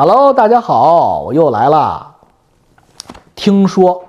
[0.00, 2.14] Hello，大家好，我又来了。
[3.34, 4.04] 听说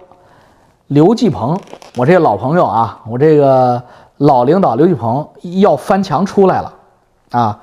[0.85, 1.59] 刘继鹏，
[1.97, 3.81] 我这个老朋友啊，我这个
[4.17, 5.27] 老领导刘继鹏
[5.59, 6.73] 要翻墙出来了
[7.31, 7.59] 啊。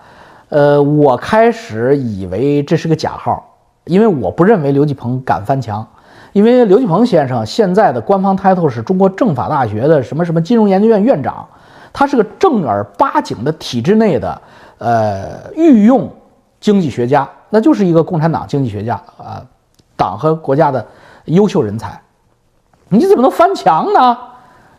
[0.48, 3.48] 呃，我开始以为这是个假号，
[3.84, 5.86] 因为我不认为刘继鹏敢翻墙，
[6.32, 11.46] 因为刘继鹏先生现在的官方 title 是中国政法大学的什么什么金融研究院院长，
[11.92, 14.42] 他是个正儿八经的体制内的
[14.78, 16.10] 呃御用
[16.58, 17.28] 经济学家。
[17.50, 19.42] 那就是一个共产党经济学家啊，
[19.96, 20.84] 党和国家的
[21.26, 22.00] 优秀人才，
[22.88, 24.18] 你怎么能翻墙呢？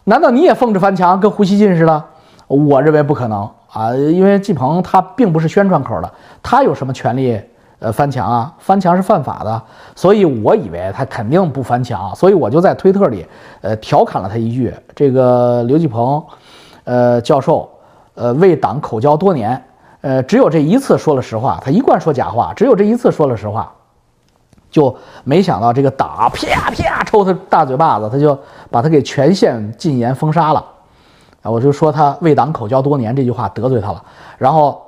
[0.04, 2.04] 难道你也奉旨翻墙，跟胡锡进似的？
[2.48, 6.10] 我认为不可能啊，因为季鹏他并不是宣传口的，
[6.42, 7.42] 他有什么权利
[7.80, 8.54] 呃翻墙啊？
[8.58, 9.62] 翻墙是犯法的，
[9.96, 13.26] 所以我以为他肯定不翻墙，所以我就在推特里
[13.62, 16.24] 呃调侃了他一句：这个刘继鹏，
[16.86, 17.70] 呃教授，
[18.16, 19.62] 呃为党口交多年。
[20.02, 22.54] 呃，只有这一次说了实话，他一贯说假话。
[22.54, 23.72] 只有这一次说了实话，
[24.70, 28.38] 就没想到这个党啪啪抽他大嘴巴子，他就
[28.70, 30.64] 把他给全线禁言封杀了。
[31.42, 34.04] 啊，我就说他为党口交多年这句话得罪他了。
[34.38, 34.82] 然后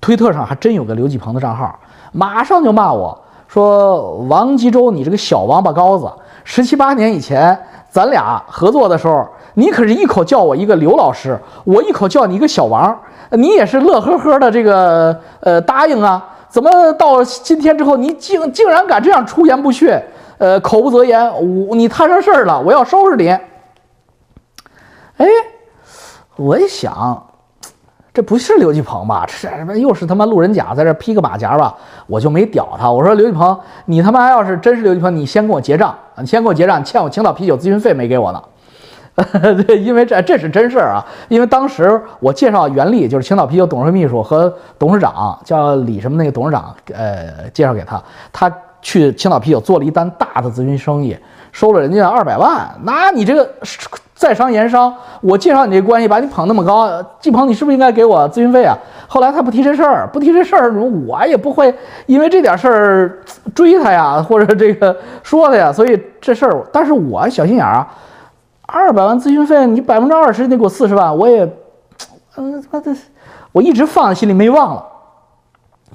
[0.00, 1.78] 推特上还真有个刘继鹏的账号，
[2.12, 3.18] 马上就骂我
[3.48, 6.10] 说：“王吉洲，你这个小王八羔子！
[6.42, 12.96] 十七八年以前咱俩合作的时候，你可是一口叫我一个刘老师，我一口叫你一个小王。”
[13.30, 16.24] 你也是乐呵呵的这个呃答应啊？
[16.48, 19.98] 怎么到今天之后，你竟竟然敢这样出言不逊，
[20.38, 21.26] 呃口不择言？
[21.66, 23.28] 我你摊上事儿了，我要收拾你。
[25.16, 25.26] 哎，
[26.36, 27.26] 我一想，
[28.12, 29.26] 这不是刘继鹏吧？
[29.26, 31.74] 这什么又是他妈路人甲在这披个马甲吧？
[32.06, 32.88] 我就没屌他。
[32.88, 38.40] 我说刘继鹏，你他妈要是真是刘继鹏，你先跟我结账，你先给我结账，欠我青岛啤酒咨询费没给我呢。
[39.64, 40.98] 对，因为这这是真事儿啊！
[41.28, 51.16] 因为当时我介绍袁立，就是青岛啤酒董事会秘书和董事长，叫李什么那个董事长，呃，介绍给他，他去青岛啤酒做了一单大的咨询生意，
[51.52, 52.68] 收了人家二百万。
[52.82, 53.48] 那你这个
[54.16, 58.76] 在商言商，我介绍你这关系，把你捧那么高，季鹏，你是不是应该给我咨询费啊？
[59.06, 60.72] 后来他不提这事儿，不提这事儿，
[61.06, 61.72] 我也不会
[62.06, 63.18] 因为这点事儿
[63.54, 65.72] 追他呀，或者这个说他呀。
[65.72, 67.88] 所以这事儿，但是我小心眼儿啊。
[68.66, 71.48] 二百万咨询费，你百分之二十，你得给我四十万，我也，
[72.36, 72.94] 嗯，他这，
[73.52, 74.84] 我一直放在心里没忘了。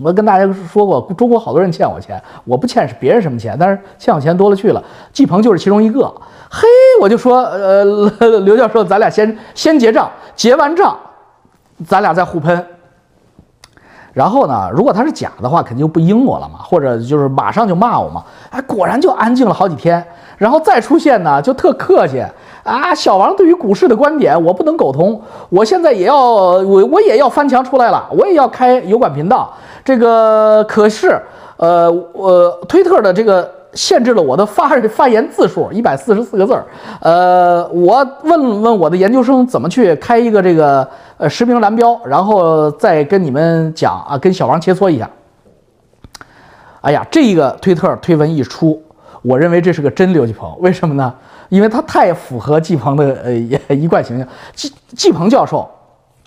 [0.01, 4.81] 我跟大家说过，中国好多人欠我钱，我不欠是别人什么钱，但是欠我钱多了去了。
[5.11, 6.09] 季鹏就是其中一个。
[6.49, 6.67] 嘿，
[7.01, 7.83] 我就说，呃，
[8.45, 10.97] 刘教授，咱俩先先结账，结完账，
[11.85, 12.65] 咱俩再互喷。
[14.13, 18.23] 然后呢，如果他是假的话，肯定就不应我了嘛，或者就是马上就骂我嘛。
[18.49, 20.03] 哎，果然就安静了好几天，
[20.37, 22.23] 然后再出现呢，就特客气。
[22.63, 25.19] 啊，小王对于股市的观点我不能苟同，
[25.49, 29.51] 我现在也要我我也要翻墙出来了，我也要开油管频道。
[29.83, 31.19] 这个可是，
[31.57, 36.65] 呃，我推特的这个限制了我的发发言字数一百四十四个字儿。
[37.01, 40.87] 呃，我问问我的研究生怎么去开一个这个
[41.17, 45.09] 呃实名蓝标，然后再跟你们讲啊，跟小王切磋一下。
[46.81, 48.81] 哎呀，这一个推特推文一出，
[49.21, 51.13] 我认为这是个真刘继鹏，为什么呢？
[51.49, 55.69] 因为他太符合季鹏的呃一贯形象，季季鹏教授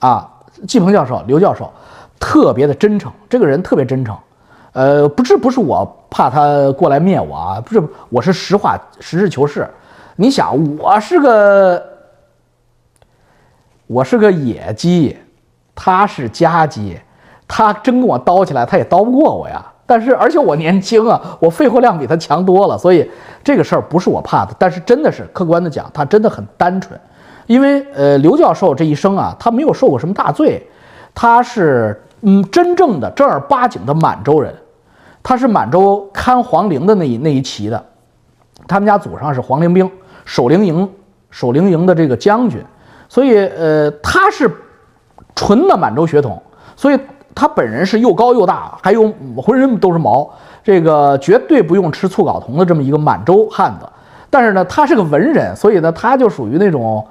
[0.00, 0.28] 啊，
[0.66, 1.72] 季鹏教授，刘教授
[2.20, 4.14] 特别的真诚，这个人特别真诚，
[4.72, 9.68] 呃，不是不是我怕他过来灭我啊，不是，我是实话实事求是。
[10.16, 11.82] 你想，我是个
[13.86, 15.16] 我是个野鸡，
[15.74, 16.98] 他是家鸡，
[17.48, 19.64] 他真跟我刀起来，他也刀不过我呀。
[19.84, 23.10] 但是，而且我年轻啊，我肺活量比他强多了，所以
[23.44, 24.54] 这个事儿不是我怕的。
[24.58, 26.98] 但是真的是客观的讲，他真的很单纯，
[27.46, 30.66] 因为呃，刘教授这一生啊，他没有受过什么大罪，
[31.14, 34.54] 他是嗯真正的正儿八经的满洲人，
[35.22, 37.82] 他是满洲看皇陵的那一那一旗的，
[38.66, 39.90] 他们家祖上是皇陵兵，
[40.24, 40.88] 守陵营
[41.30, 42.62] 守陵营的这个将军，
[43.08, 44.50] 所以呃，他是
[45.34, 46.42] 纯的满洲血统，
[46.76, 46.98] 所以。
[47.34, 50.28] 他本人是又高又大，还有浑身都是毛，
[50.62, 53.88] 这个绝对不用吃醋睾酮的这么一个满洲汉子。
[54.28, 57.02] 但是呢，他是个文人，所以呢，他就属于那种，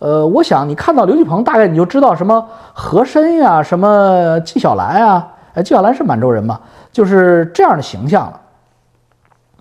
[0.00, 5.24] 呃，我想你看到刘继鹏，大概你就知道什么和珅呀，什么纪晓岚呀，
[5.54, 6.58] 哎，纪晓岚是满洲人嘛，
[6.92, 8.40] 就是这样的形象了。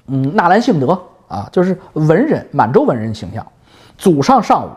[0.07, 3.45] 嗯，纳兰性德啊，就是文人，满洲文人形象，
[3.97, 4.69] 祖上尚武，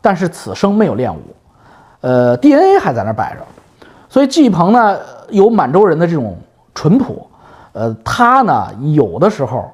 [0.00, 1.20] 但是此生没有练武，
[2.00, 3.40] 呃，DNA 还在那摆着。
[4.08, 4.98] 所以季鹏呢，
[5.28, 6.36] 有满洲人的这种
[6.74, 7.24] 淳朴，
[7.72, 9.70] 呃，他呢有的时候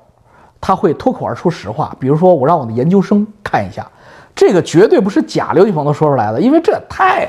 [0.61, 3.91] 他会脱口而出实话，比如说我让我的研究生看一下，
[4.35, 7.27] 这个绝对不是假刘继鹏都说出来的，因为这太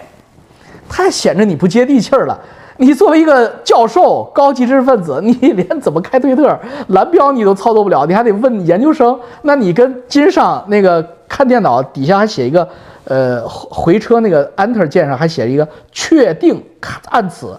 [0.90, 2.38] 太显着你不接地气儿了。
[2.80, 6.58] 你作为一个教授、高级知识分子， 你连怎么开推特、
[6.90, 9.20] 蓝标你都操作不了，你还得问研究生？
[9.42, 12.68] 那你跟金上那个看电脑底下还写一个，
[13.06, 16.64] 呃，回车那个 Enter 键上还写一个确定，
[17.10, 17.58] 按此，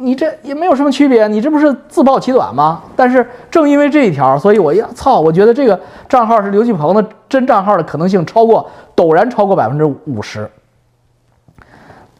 [0.00, 2.82] 你这也没有什么区别，你这不是自暴其短吗？
[2.96, 8.66] 但是正因为这一条，所以我呀操，我觉得这个账号是刘继鹏的真账号的可能性超过
[8.96, 10.50] 陡然超过百分之五十。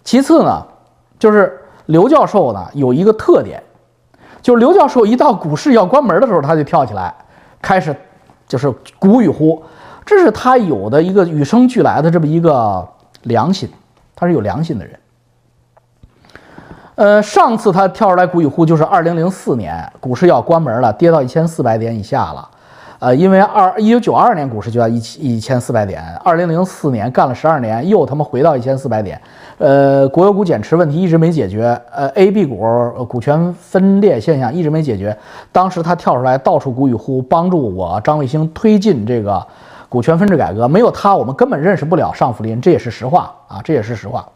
[0.04, 0.62] 其次呢，
[1.18, 1.58] 就是。
[1.86, 3.62] 刘教授呢有一个特点，
[4.42, 7.14] 就是刘教授一到股市要关门的时候，他就跳起来，
[7.62, 7.94] 开始
[8.46, 9.62] 就是鼓与呼，
[10.04, 12.86] 这是他有的一个与生俱来的这么一个
[13.22, 13.68] 良心，
[14.14, 14.98] 他是有良心的人。
[16.96, 22.48] 呃，上次他跳出来鼓与呼，就是二零零四年股市要关门了，跌到一千四百点以下了。
[22.98, 29.20] 呃，因为二一九九二年股市就要一千一千四百点，二零零四年干了十二年，又他妈回到一千四百点。
[29.58, 32.58] 呃，国有股减持问题一直没解决，呃，A、B 股
[33.08, 35.16] 股权分裂现象一直没解决。
[35.50, 39.44] 当时他跳出来到处鼓与呼，帮助我张卫星推进这个
[39.88, 40.68] 股权分置改革。
[40.68, 44.28] 没有他，我们根本认识不了尚福林，这也是实话啊，这也是实话。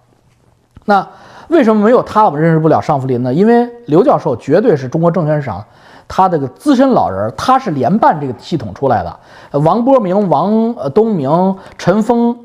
[0.87, 1.07] 那
[1.49, 3.35] 为什么没有他，我们认识不了尚福林呢？
[3.35, 5.65] 因为刘教授绝对是中国证券市场。
[6.13, 9.61] 他这个资深老人，他是联办这个系统出来的。
[9.61, 12.37] 王波明、王东明、陈峰、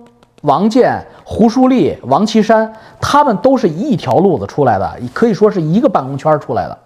[0.42, 2.72] 王健、胡舒立、王岐山，
[3.02, 6.78] 他们都是一条路子出来的，可以说是一个办公圈出来的。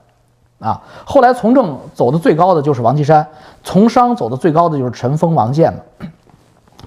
[0.60, 3.26] 啊，后来从政走的最高的就是王岐山，
[3.64, 5.80] 从商走的最高的就是陈峰、王健嘛。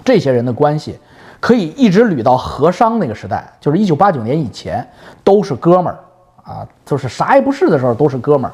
[0.04, 0.98] 这些人的关系
[1.40, 4.86] 可以一直捋到和商那个时代，就是一九八九年以前，
[5.24, 5.98] 都是哥们儿
[6.44, 8.52] 啊，就是啥也不是的时候都是哥们儿。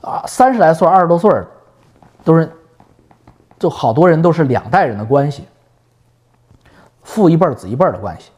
[0.00, 1.30] 啊，三十来岁、二十多岁
[2.24, 2.50] 都是，
[3.58, 5.44] 就好多人都是两代人的关系，
[7.08, 8.30] 父一辈儿、子一辈儿的关系。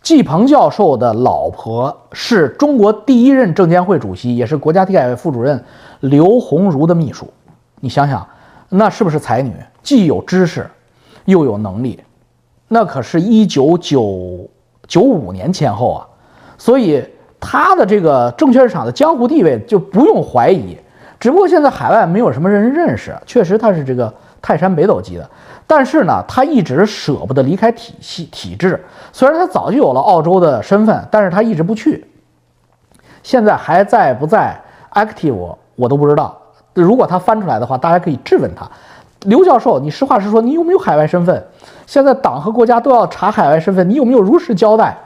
[0.00, 5.62] 季鹏教授的老婆是中国第一任证监会主席，也是国家体改委副主任
[6.00, 7.28] 刘鸿儒的秘书。
[7.80, 8.26] 你想想，
[8.70, 9.52] 那是不是才女？
[9.82, 10.66] 既有知识，
[11.26, 12.00] 又有能力，
[12.68, 14.48] 那可是一九九
[14.88, 16.08] 九五年前后啊，
[16.56, 17.04] 所以。
[17.38, 20.76] 他的这个证券市场的江湖地位就不用怀疑，
[21.20, 23.14] 只不过现在海外没有什么人认识。
[23.26, 24.12] 确实他是这个
[24.46, 25.28] 泰山北斗级的，
[25.66, 28.80] 但是呢，他一直舍不得离开体系体制。
[29.12, 32.06] 虽然他早就有了澳洲的身份，但是他一直不去。
[33.24, 34.56] 现在还在不在
[34.92, 36.40] active 我都不知道。
[36.74, 38.70] 如果他翻出来的话，大家可以质问他：
[39.22, 41.44] 刘教授，你实话实说，你有没有海外身份？
[41.84, 44.96] 现在党和国家都要查海外身份，你有没有如实交代？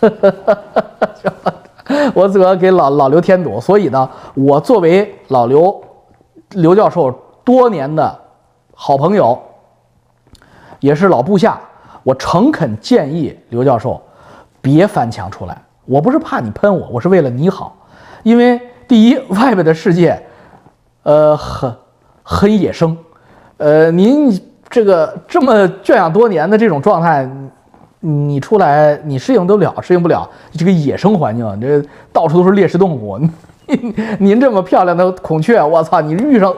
[2.12, 5.82] 我自个给老老刘添堵，所以呢，我作为老刘
[6.50, 7.10] 刘教授
[7.48, 8.14] 多年的
[8.74, 9.40] 好朋友，
[10.80, 11.58] 也是老部下，
[12.02, 13.98] 我诚恳建议刘教授
[14.60, 15.56] 别翻墙出来。
[15.86, 17.74] 我不是怕你喷我，我是为了你好。
[18.22, 20.22] 因为第一，外边的世界，
[21.04, 21.74] 呃，很
[22.22, 22.94] 很野生，
[23.56, 27.26] 呃，您这个这么圈养多年的这种状态。
[28.00, 29.74] 你出来，你适应得了？
[29.80, 33.18] 适应不了这个野生环境，这到处都是猎食动物。
[34.18, 36.00] 您这么漂亮的孔雀，我操！
[36.00, 36.54] 你遇上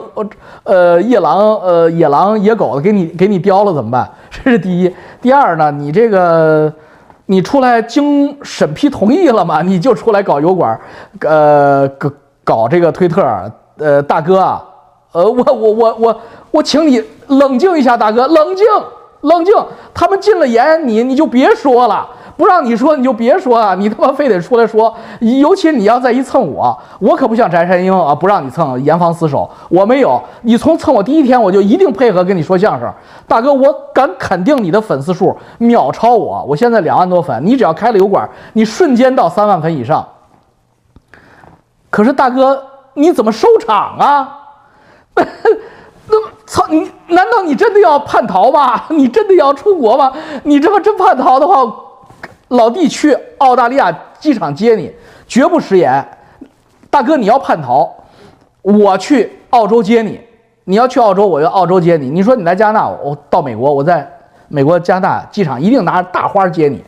[0.63, 4.09] 呃夜狼、呃野狼、野狗，给你给你叼了怎么办？
[4.31, 4.93] 这是第一。
[5.21, 6.71] 第二呢，你这个
[7.25, 9.61] 你出来经审批同意了吗？
[9.65, 10.79] 你就出来搞油管，
[11.21, 12.11] 呃搞
[12.43, 13.21] 搞这个推特，
[13.77, 14.63] 呃大哥啊，
[15.11, 18.65] 呃我我我我我请你冷静一下，大哥冷静。
[19.21, 19.53] 冷静，
[19.93, 22.09] 他们禁了言，你你就别说了，
[22.41, 32.91] 不让你说你就别说啊，你他妈非得出来说，尤其你要再一蹭我，我可不像翟山鹰啊，不让你蹭，严防死守，我没有，你从蹭我第一天我就一定配合跟你说相声，
[33.27, 40.03] 大哥，我敢肯定你的粉丝数秒超我，我现在两万多粉，你只要开了油管，你瞬间到三万粉以上。
[41.91, 42.59] 可是大哥，
[42.95, 44.39] 你怎么收场啊？
[46.07, 46.17] 那
[46.47, 46.89] 操你！
[47.09, 48.81] 难道你真的要叛逃吗？
[48.89, 50.11] 你真的要出国吗？
[50.43, 51.53] 你这么真叛逃的话，
[52.51, 54.91] 老弟去澳大利亚机场接你，
[55.27, 56.05] 绝不食言。
[56.89, 57.89] 大哥，你要叛逃，
[58.61, 60.19] 我去澳洲接你。
[60.65, 62.09] 你要去澳洲，我要澳洲接你。
[62.09, 64.07] 你说你来加拿大，我到美国，我在
[64.49, 66.83] 美国加拿大机场一定拿着大花接你。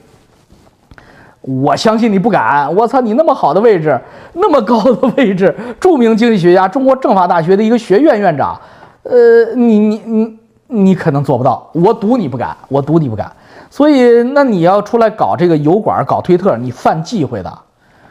[1.41, 2.73] 我相信你不敢。
[2.75, 3.99] 我操，你那么好的位置，
[4.33, 8.59] 那么高的位置，著名经济学家，中国政法大学的一个学院院长。
[9.03, 10.39] 呃，你你你
[10.75, 13.31] 你可能做不到，我赌你不敢，我赌你不敢。
[13.69, 17.59] 所以，那你要出来搞这个油管、搞推特，你犯忌讳的，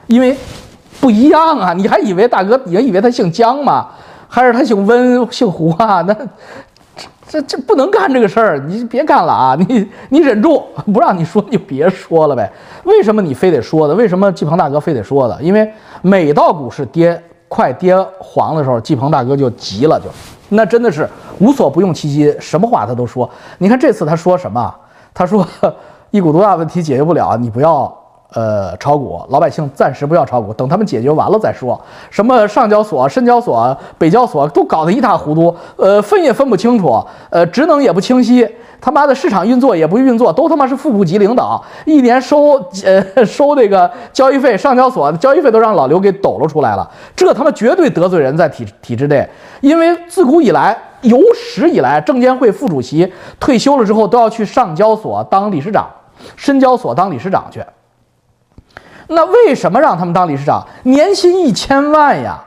[0.06, 0.36] 因为
[1.00, 1.72] 不一样啊！
[1.72, 3.88] 你还以为大哥，你还以为他姓姜吗？
[4.28, 6.00] 还是他姓温、姓胡啊？
[6.06, 6.16] 那
[7.28, 9.56] 这这不能干这个事儿，你别干了啊！
[9.68, 12.50] 你你忍住，不让你说就别说了呗。
[12.84, 13.94] 为什么你非得说的？
[13.94, 15.40] 为什么季鹏大哥非得说的？
[15.42, 15.68] 因为
[16.02, 20.06] 每到股市跌快跌黄的时候，季鹏大哥就急了，就
[20.54, 23.28] 那真的是无所不用其极，什么话他都说。
[23.58, 24.74] 你看这次他说什么？
[25.14, 25.46] 他说
[26.10, 28.01] 一股多大问题解决不了，你不要。
[28.34, 31.78] 呃，炒股，老百姓暂时不要炒股，等他们解决完了再说。
[32.10, 38.48] 什么上交所、深交所、北交所都搞得一塌糊涂，呃，分也分不清楚，呃，职能也不清晰，
[38.80, 49.28] 他妈的市场运作也不运作，都他妈是副部级领导，一年收呃收那个交易费，上交所的交易费都让老刘给抖搂出来了，这他妈绝对得罪人，在体体制内，
[49.60, 55.86] 因为自古以来，有史以来，证监会副主席退休了之后都要去上交所当理事长，
[56.34, 57.62] 深交所当理事长去。
[59.12, 60.66] 那为什么让他们当理事长？
[60.84, 62.38] 年薪一千万呀，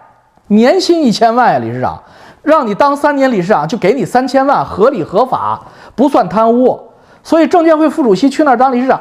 [0.48, 2.02] 年薪一千万呀，理事长，
[2.44, 5.62] 让你当三年理事长就给你三千万，合理合法，
[5.96, 6.80] 不算贪污。
[7.24, 9.00] 所以证监会副主席去那儿当理事长，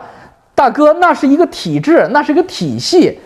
[0.54, 3.18] 大哥，那是一个体制，那是一个体系。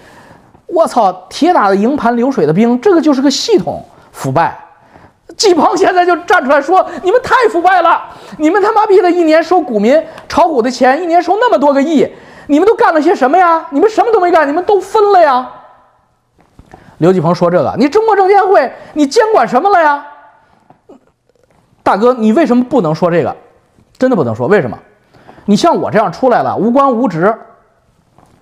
[0.66, 4.59] 我操，铁打的营盘流水的兵，这个就是个系统腐败。
[5.37, 8.02] 季鹏现在就站出来说，你们太腐败了，
[8.38, 12.07] 你们他妈逼的一年收股民炒股的钱，一年收那么多个亿。
[12.49, 13.64] 你们都干了些什么呀？
[13.71, 15.49] 你们什么都没干，你们都分了呀。
[16.97, 20.05] 刘继鹏说：“这个，你中国证监会，你监管什么了呀？
[21.85, 23.37] 大哥，你为什么不能说这个？
[23.99, 24.76] 真的不能说，为什么？
[25.45, 27.33] 你像我这样出来了，无官无职，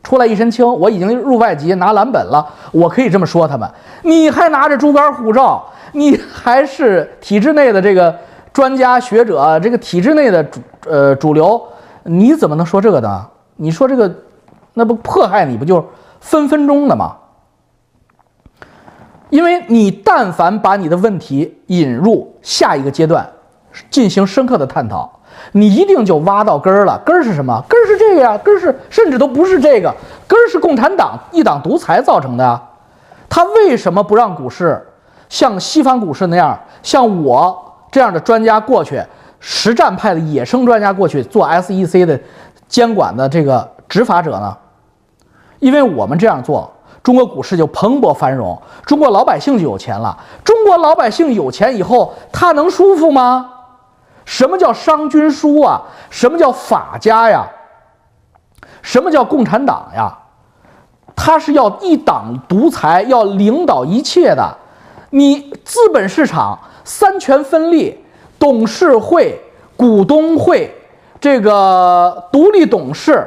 [0.03, 3.69] 出来一身轻，我已经入外籍拿蓝本了，我可以这么说他们。
[4.03, 8.17] 你还拿着猪肝护照，你还是体制内的这个
[8.53, 11.61] 专家学者，这个体制内的主呃主流，
[12.05, 14.15] 你怎么能说这个呢？”你说这个，
[14.75, 15.85] 那不迫害你不就
[16.21, 17.17] 分分钟的吗？
[19.29, 23.29] 因为你但凡把你的问题引入下一个阶段，
[23.91, 25.11] 进行深刻的探讨，
[25.51, 26.97] 你一定就挖到根儿了。
[27.05, 27.61] 根儿是什么？
[27.69, 29.93] 根儿是这个呀，根儿是甚至都不是这个，
[30.29, 32.61] 根儿是共产党一党独裁造成的。
[33.29, 34.81] 他为什么不让股市
[35.29, 39.03] 像西方股市那样，像我这样的专家过去，
[39.41, 42.19] 实战派的野生专家过去做 SEC 的？
[42.69, 44.57] 监管的这个执法者呢？
[45.59, 46.71] 因为我们这样做，
[47.03, 50.17] 中国股市就蓬勃繁荣，中国老百姓就有钱了。
[50.45, 53.53] 中国老百姓有钱以后，他能舒服吗？
[54.27, 55.81] 什么叫商君书啊？
[56.11, 57.47] 什么叫法家呀？
[58.83, 60.19] 什么叫共产党呀？
[61.15, 64.55] 他是要一党独裁，要领导一切的。
[65.11, 68.05] 你资本市场三权分立，
[68.39, 69.41] 董事会、
[69.77, 70.76] 股东会。
[71.21, 73.27] 这个独立董事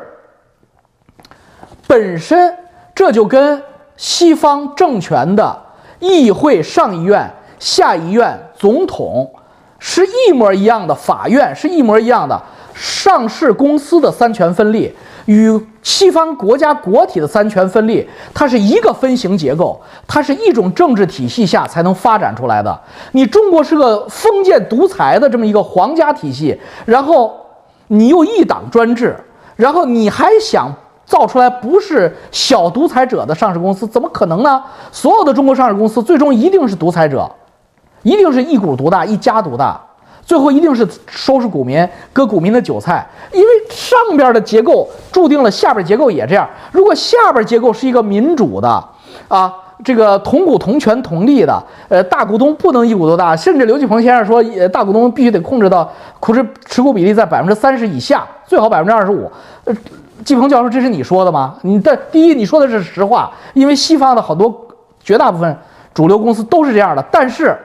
[1.87, 2.55] 本身，
[2.93, 3.61] 这就跟
[3.97, 5.59] 西方政权的
[5.99, 9.29] 议会、上议院、下议院、总统
[9.79, 12.39] 是一模一样的，法院是一模一样的。
[12.75, 22.79] 上市公司的三权分立与西方国家国体的三权分立，它是一个分型结构，它是一种政治体系下才能发展出来的。
[23.11, 27.48] 你中国是个封建独裁的这么一个皇家体系，然后。
[27.91, 29.15] 你又一党专制，
[29.55, 30.71] 然后你还想
[31.05, 34.63] 造出来不是小独裁者的上市公司，怎么可能呢？
[34.91, 37.29] 所有的中国上市公司最终一定是独裁者，
[38.03, 39.81] 一定是一股独大，一家独大，
[40.23, 43.07] 最后一定是收拾股民，割股民的韭菜。
[43.33, 46.47] 因为上边的结构注定了下边结构也这样。
[46.71, 48.69] 如果下边结构是一个民主的，
[49.27, 49.53] 啊。
[49.81, 51.57] 这个同股同权同利的，
[51.87, 59.31] 呃，大股东不能一股多大，甚至刘继鹏先生说，呃，大股东必须得控制到股持持股比例在百分之三十以下，最好百分之二十五。
[59.63, 59.73] 呃，
[60.25, 61.55] 继鹏教授，这是你说的吗？
[61.61, 64.53] 你的第一，你说的是实话，因为西方的好多
[65.01, 65.57] 绝大部分
[65.93, 67.01] 主流公司都是这样的。
[67.09, 67.57] 但是，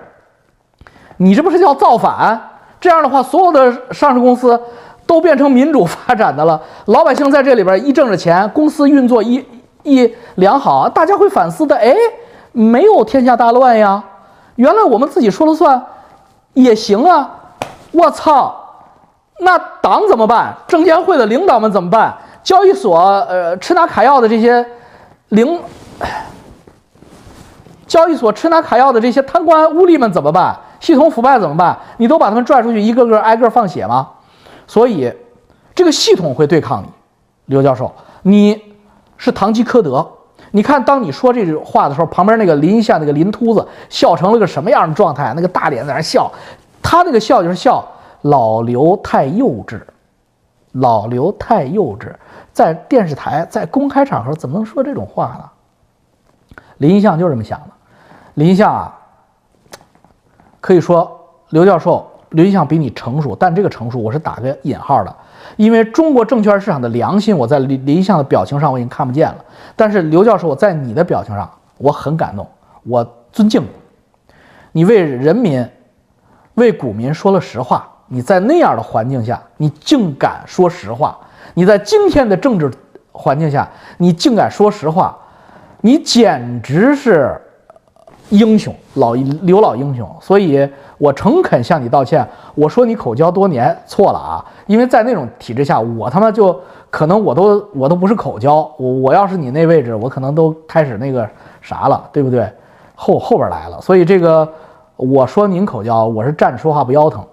[1.17, 2.41] 你这不是叫造反？
[2.81, 4.61] 这样的话，所有的上市公司
[5.05, 9.45] 都变成民主发展的了，老百姓在这里边一挣着钱，公司运作一。
[9.85, 11.77] 一良好，大家会反思的。
[11.77, 11.95] 哎，
[12.53, 14.03] 没有天下大乱呀，
[14.57, 15.81] 原来我们自己说了算，
[16.55, 17.31] 也行啊。
[17.93, 18.55] 我操，
[19.41, 20.57] 那党怎么办？
[20.67, 22.17] 证监会的领导们怎么办？
[22.43, 24.67] 交易所呃吃拿卡要的这些
[25.29, 25.61] 领，
[27.87, 30.57] 交易所吃拿卡要的这些贪官污吏们怎么办？
[30.81, 31.79] 系统腐败怎么办？
[31.99, 34.09] 你都把他们拽出去，一个个挨个放血吗？
[34.67, 35.13] 所以，
[35.75, 36.89] 这个系统会对抗你，
[37.47, 38.74] 刘教授，你。
[39.17, 40.07] 是堂吉诃德，
[40.51, 45.33] 你看，当你说这句话的时候，旁边那个林相那个林秃子笑成了个什么样的状态？
[45.35, 46.31] 那个大脸在那笑，
[46.83, 47.85] 他那个笑就是笑
[48.23, 49.81] 老刘太幼稚，
[50.73, 52.13] 老刘太幼稚，
[52.53, 56.65] 在电视台在公开场合怎么能说这种话呢？
[56.79, 57.67] 林一相就这么想的，
[58.35, 58.99] 林一相啊，
[60.61, 65.17] 可以说刘教授刘吉祥比你成熟，但这个成熟我是打个引号的，
[65.57, 69.37] 因为中国证券市场的良心，我在刘刘吉祥的表情上我已经看不见了。
[69.77, 72.47] 但是刘教授，我在你的表情上，我很感动，
[72.85, 73.69] 我尊敬你，
[74.73, 75.67] 你为人民、
[76.55, 77.89] 为股民说了实话。
[78.07, 81.19] 你在那样的环境下，你竟敢说实话；
[81.55, 82.71] 你在今天的政治
[83.11, 85.17] 环境下，你竟敢说实话，
[85.81, 87.41] 你简直是
[88.31, 90.09] 英雄，老刘老英雄。
[90.21, 92.27] 所以我诚恳向你道歉。
[92.55, 96.59] 我说你口交多年错了啊，因为在那种体制下，我他妈就
[96.91, 101.29] 可能我都我都不是口交，我我要是你那位置，我可能都开始那个
[101.61, 102.51] 啥了，对不对？
[102.95, 104.49] 后后边来了，所以这个
[104.97, 107.25] 我说您口交，我是站着说话不腰疼。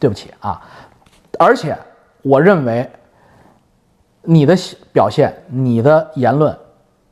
[0.00, 0.60] 对不起啊，
[1.38, 1.74] 而且
[2.20, 2.86] 我认为
[4.22, 4.54] 你的
[4.92, 6.54] 表现、你的言论、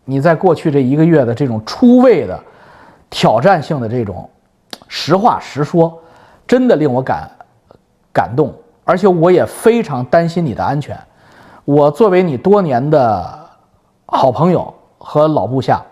[0.05, 2.39] 你在过去这一个月的这种出位的
[3.13, 4.29] 挑战性的这种
[4.89, 6.01] 实话实说，
[6.47, 7.31] 真的令我感
[8.11, 8.51] 感动，
[8.85, 10.99] 而且我也非常担心你的安全。
[11.67, 13.39] 我作为你多年的
[14.07, 15.83] 好朋友和老部下，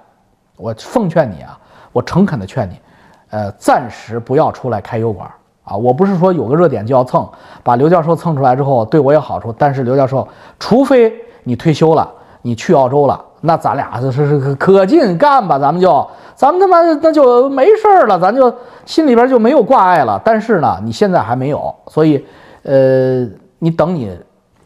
[0.56, 1.58] 我奉劝你啊，
[1.92, 2.80] 我诚恳的劝你，
[3.28, 5.30] 呃，暂时不要出来开油管。
[5.62, 7.28] 啊，我不是说有个热点就要蹭，
[7.62, 9.54] 把刘教授蹭出来之后对我有好处。
[9.58, 10.26] 但是刘教授，
[10.58, 12.10] 除非你退休了，
[12.40, 16.08] 你去澳洲了，那咱俩是是可劲干吧，咱们就
[16.40, 18.50] 咱们他妈那就没事儿了，咱就
[18.86, 20.18] 心里边就没有挂碍了。
[20.24, 22.24] 但是呢，你现在还没有，所以
[22.62, 23.28] 呃，
[23.58, 24.18] 你等你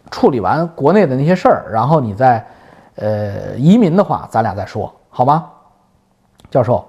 [0.09, 2.47] 处理完国内的那些事儿，然后你再
[2.95, 5.47] 呃移民的话，咱俩再说好吗，
[6.49, 6.85] 教授？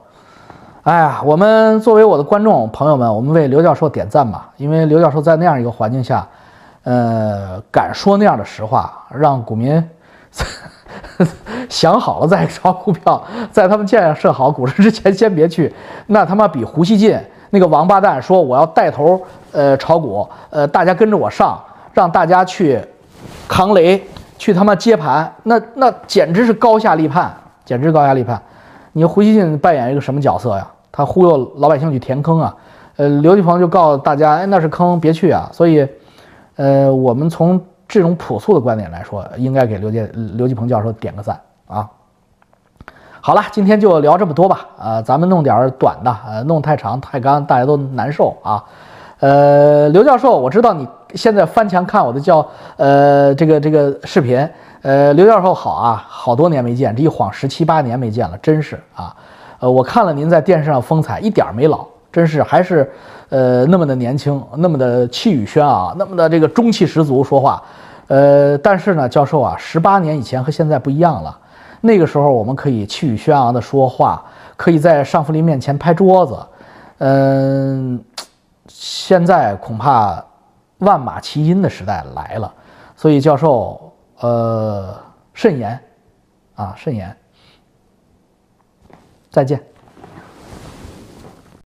[0.83, 6.27] 哎呀，我们作为我的观众朋友们，我们为刘教授点赞吧，因为刘教授在那样一个环境下，
[6.83, 9.83] 呃，敢说那样的实话，让股民
[11.69, 15.73] 想好了再炒股票， 在他们建设好股市之前先别去，
[16.07, 17.17] 那他妈比胡锡进
[17.49, 21.61] 那个王八蛋说我要带头呃炒股，呃大家跟着我上，
[21.93, 22.79] 让大家去
[23.47, 24.01] 扛雷，
[24.37, 28.41] 去他妈接盘，那那简直是高下立判，简直高下立判。
[28.93, 30.67] 你胡锡进扮演一个什么角色呀？
[30.91, 32.55] 他忽悠老百姓去填坑啊，
[32.95, 35.49] 呃，刘继鹏就告诉大家，哎，那是坑，别去啊。
[35.51, 35.85] 所以，
[36.55, 41.89] 呃，我们从这种朴素的观点来说，应该给刘建刘继鹏教授点个赞啊。
[43.21, 48.63] 好了，今天就聊这么多吧，呃，咱们弄点短的，呃，弄太长太干，大家都难受啊。
[49.19, 52.45] 呃，刘教授，我知道你现在翻墙看我的教，
[52.77, 54.47] 呃，这个这个视频，
[54.83, 59.15] 呃，刘教授好啊，好多年没见，这一晃十七八年没见了，真是啊。
[59.59, 62.87] 呃，我看了您在电视上风采，一点没老，真是还是，
[63.29, 67.63] 呃，那么的年轻，那么的气宇轩昂，那么的这个中气十足说话。
[68.05, 71.35] 呃，但是呢，教授啊，十八年以前和现在不一样了。
[71.85, 74.25] 那个时候我们可以气宇轩昂的说话，
[74.57, 76.35] 可以在尚福林面前拍桌子。
[76.97, 78.03] 嗯，
[78.67, 80.25] 现在恐怕
[80.79, 82.51] 万马齐喑的时代来了。
[82.95, 84.97] 所以教授，呃，
[85.35, 85.79] 慎言，
[86.55, 87.15] 啊，慎言。
[89.29, 89.61] 再见。